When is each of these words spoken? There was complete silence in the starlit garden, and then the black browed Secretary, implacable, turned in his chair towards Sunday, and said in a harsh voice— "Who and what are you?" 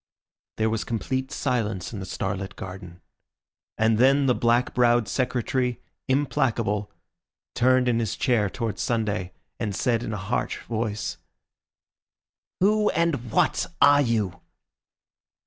There 0.57 0.71
was 0.71 0.83
complete 0.83 1.31
silence 1.31 1.93
in 1.93 1.99
the 1.99 2.07
starlit 2.07 2.55
garden, 2.55 3.01
and 3.77 3.99
then 3.99 4.25
the 4.25 4.33
black 4.33 4.73
browed 4.73 5.07
Secretary, 5.07 5.79
implacable, 6.07 6.89
turned 7.53 7.87
in 7.87 7.99
his 7.99 8.15
chair 8.17 8.49
towards 8.49 8.81
Sunday, 8.81 9.31
and 9.59 9.75
said 9.75 10.01
in 10.01 10.11
a 10.11 10.17
harsh 10.17 10.59
voice— 10.63 11.17
"Who 12.61 12.89
and 12.89 13.29
what 13.31 13.67
are 13.79 14.01
you?" 14.01 14.41